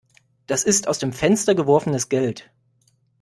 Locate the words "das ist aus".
0.47-0.97